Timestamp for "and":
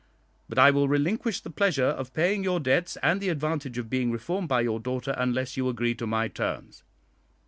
3.03-3.21